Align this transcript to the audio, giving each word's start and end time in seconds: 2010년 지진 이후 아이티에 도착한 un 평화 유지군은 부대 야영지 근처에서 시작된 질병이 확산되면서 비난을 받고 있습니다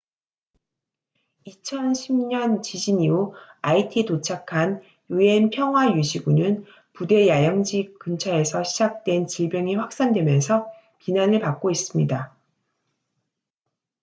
2010년 1.45 2.63
지진 2.63 3.01
이후 3.01 3.35
아이티에 3.61 4.05
도착한 4.05 4.81
un 5.11 5.51
평화 5.51 5.95
유지군은 5.95 6.65
부대 6.93 7.27
야영지 7.27 7.93
근처에서 7.99 8.63
시작된 8.63 9.27
질병이 9.27 9.75
확산되면서 9.75 10.67
비난을 11.01 11.39
받고 11.41 11.69
있습니다 11.69 12.35